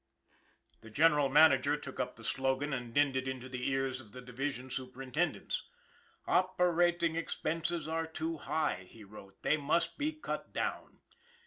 [0.81, 4.21] "The general manager took up the slogan and dinned it into the ears of the
[4.21, 5.69] division superintendents."
[6.27, 11.01] Operating expenses are too high," he wrote." They must be cut down."